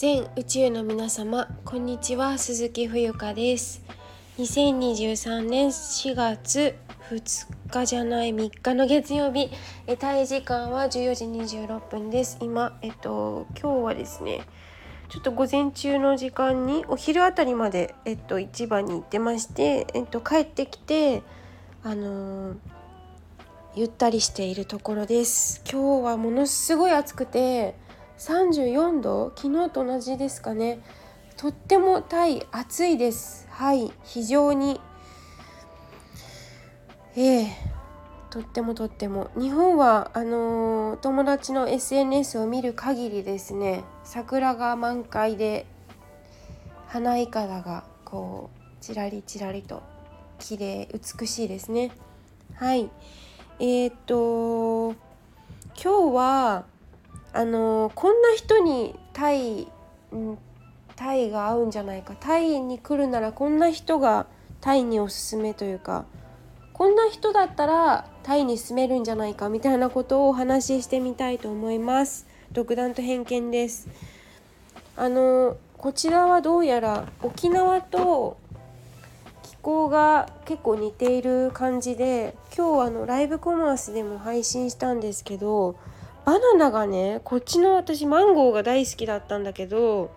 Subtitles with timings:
[0.00, 3.82] 全宇宙の皆様こんにちは鈴木冬香です。
[4.38, 6.74] 2023年4月
[7.10, 9.50] 2日じゃない3日の月曜日。
[9.86, 11.24] えタイ時間は14時
[11.58, 12.38] 26分です。
[12.40, 14.40] 今えっと今日はですね
[15.10, 21.22] ちょっと午前中の時間にお昼あたりまでえっと市場に行ってましてえっと帰ってきて
[21.84, 22.56] あのー
[23.76, 25.62] ゆったりしているところです。
[25.70, 27.74] 今日はものすごい暑くて
[28.20, 30.80] 34度昨日と同じですかね。
[31.38, 33.48] とってもタイ暑いです。
[33.50, 34.78] はい非常に。
[37.16, 37.48] ええ
[38.28, 39.30] とってもとっても。
[39.38, 45.64] 日本はあのー、友達の SNS を見る限りですね桜が満開で
[46.88, 49.82] 花いかだがこうちらりちらりと
[50.38, 51.90] 綺麗美しいですね。
[52.54, 52.90] はい。
[53.60, 54.90] えー、っと
[55.82, 56.64] 今日は
[57.32, 59.68] あのこんな人にタイ、
[60.12, 60.38] うん、
[60.96, 62.14] タイが合うんじゃないか。
[62.18, 64.26] タイに来るならこんな人が
[64.60, 66.04] タイにおすすめというか
[66.72, 72.26] こんな人だったらタイに住めるんじゃないかみたいなことをお話ししてみたいと思います。
[72.52, 73.88] 独断と偏見です。
[74.96, 78.36] あのこちらはどうやら沖縄と
[79.42, 85.76] 気候が結構似ている感じで今日あのライブコマースでも配信したんですけど
[86.30, 90.14] バナナがねこっちの私マンゴーが大好きだったんだけど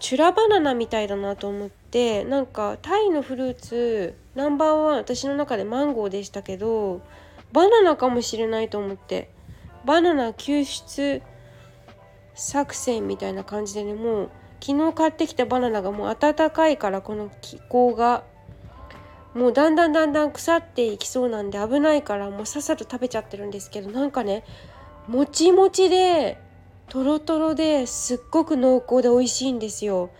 [0.00, 7.00] チュラバナナみたいだなと思ってなんかタイのフルーツナンバーワン私の中でマンゴーでしたけど
[7.54, 9.30] バナナかもしれないと思って
[9.86, 11.22] バナナ救出
[12.34, 18.24] 作戦みたいな感じでねもう昨日買ってきたバナナがもう暖かいからこの気候が
[19.32, 24.44] もうだんだんだんだん腐っていきそうなんで危ないからもうさっさと食べちゃってるんですけどなんかね
[25.08, 26.38] もちもちで
[26.88, 30.10] とろとろですっごく濃厚で美味しいんですよ。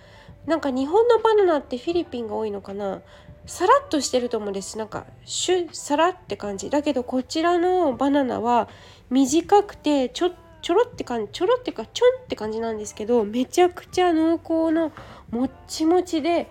[0.47, 3.01] なんか日本のバナナってフィリピンが多いのかな。
[3.47, 4.79] さらっとしてると思うんです。
[4.79, 6.69] なんかシュッサラって感じ。
[6.71, 8.69] だけどこちらのバナナは
[9.11, 10.31] 短くてちょ
[10.63, 14.92] ちょろって感じちょろってかちょんって感じなんですけどめちゃくちゃ濃厚の
[15.31, 16.48] もっちもちで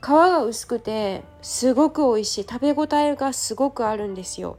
[0.00, 2.46] 皮が薄くてすごく美味しい。
[2.48, 4.58] 食べ応えがすごくあるんですよ。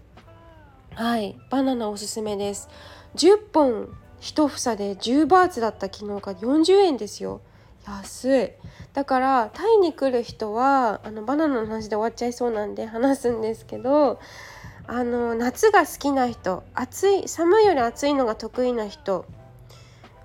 [0.96, 2.68] はいバナナおすすめです。
[3.16, 3.88] 10本
[4.20, 7.40] 1房で10バーツだった昨日が40円ですよ。
[7.88, 8.52] 安い。
[8.94, 14.20] だからタイに来る人はあのバナナの話で終わっちゃいそうなんで話すんですけど
[14.86, 19.26] あの夏が好きな人暑い寒いより暑いのが得意な人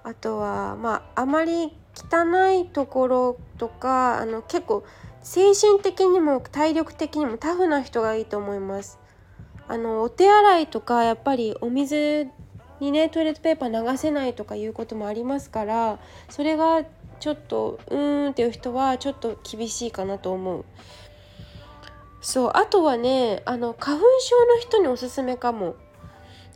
[0.03, 4.85] あとはまああまり汚いところとかあの結構
[5.23, 8.99] 精神的にも体力的にもタフな人がいいと思います。
[9.69, 12.29] あのお手洗いとかやっぱりお水
[12.81, 16.85] にねトイレットペーパー流せないとかいうこともありますからそれが
[17.19, 20.65] ちょっとうーんっていう人はちょっと厳しいかなと思う。
[22.21, 25.77] そうあとはねあの花粉症の人におすすめかも。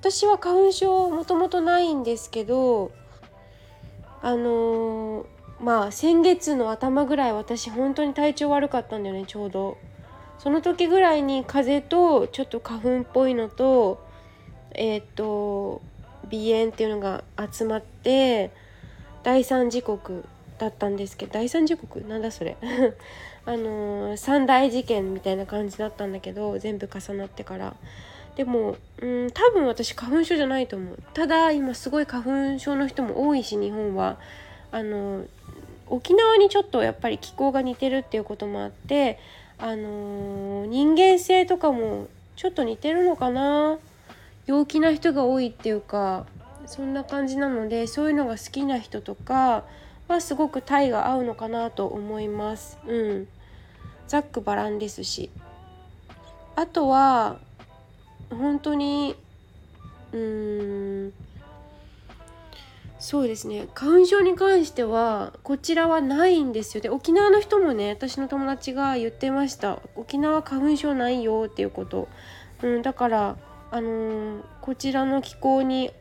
[0.00, 2.90] 私は花粉症もともとないんですけど
[4.22, 5.26] あのー、
[5.60, 9.76] まあ先月の頭ぐらい私本当に体調悪かったんだよねちょうど。
[10.42, 14.02] その時ぐらいに風邪とちょっと花粉っぽいのと
[14.72, 15.82] えっ、ー、と
[16.30, 18.50] 鼻炎っていうのが集まって
[19.22, 20.24] 第三時刻
[20.58, 22.00] だったんですけど第三時刻？
[22.02, 22.56] なんだそれ？
[23.44, 27.74] あのー、三大事件みたいな感じだったんだけど全部重なってから。
[28.36, 31.02] でもうん多分私花粉症じゃないと思う。
[31.12, 34.16] ただ今すごい花粉症の人も多いし日本は。
[34.72, 35.28] あのー、
[35.88, 39.18] 沖縄にちょっとやっぱり気候が似てるっていうこともあって
[39.60, 43.78] あのー、人間性とかもちょっと似てるのかな？
[44.46, 46.26] 陽気な人が多いっていうか
[46.66, 49.64] そんな感じなのでそういうのが好きな人とか
[50.08, 52.78] はすごくタイが合うのかなと思います。
[52.86, 53.28] うん。
[54.08, 55.30] ざっくばらんですし。
[56.56, 57.36] あとは
[58.30, 59.14] 本当に
[60.12, 61.12] うーん
[63.00, 63.66] そうですね。
[63.74, 66.82] 花粉症に関してはこちらはないんですよ。
[66.82, 69.80] で沖縄の人もね私の友達が言ってました。
[69.96, 72.08] 沖縄花粉症ないよっていうこと、
[72.62, 73.36] うん、だから
[73.70, 75.92] あのー、こちらの気候に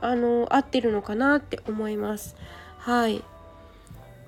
[0.00, 2.36] あのー、合ってるのかなって思います。
[2.78, 3.24] はい。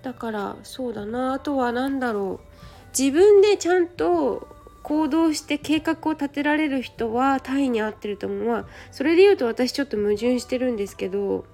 [0.03, 1.35] だからそうだな。
[1.35, 2.99] あとは何だろう。
[2.99, 4.49] 自分でちゃんと
[4.83, 8.45] 行動して計画を立てられる人はタイに合ってると思う。
[8.49, 11.45] まあそれで言うと私ちょっと矛盾してるんですけど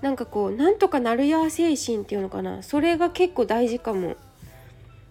[0.00, 4.16] なんかこうなんとかなるや精神っていうのかなそれが結構大事かも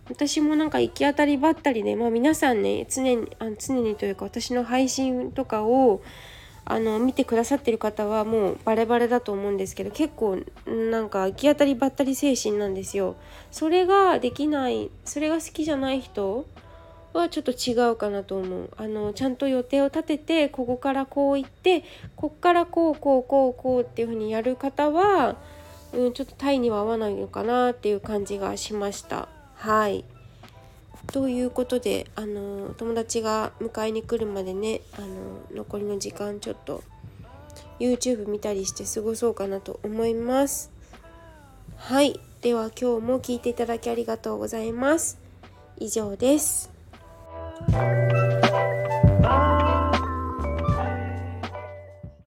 [0.09, 6.01] 私もなんか行き当たりばったりでまあ皆さんね常にあ常にというか私の配信とかを
[6.69, 13.15] あの見てくださってる方はもうバレバレだと思うんですけど結構なんか行き当たりばったり精神なんですよ。
[13.51, 16.45] それができないそれが好きじゃない人
[17.17, 18.69] はちょっと違うかなと思う。
[18.77, 21.83] あのちゃんと予定を立ててここからこう行って
[22.15, 25.35] こっからこうこうこうこうっていう風にやる方は、
[25.93, 29.27] うん、ちょっとタイには合わないのかなっていう感じがしました。
[29.55, 30.05] はい。
[31.07, 35.07] ということであの友達が迎えに来るまでねあの
[35.55, 36.83] 残りの時間ちょっと
[37.79, 40.71] YouTube 見たりして過ごそうかなと思います。
[41.77, 42.19] はい。
[42.41, 45.19] では今日も聞いていただきありがとうございます。
[45.79, 46.76] 以上です。
[47.71, 48.26] Bye.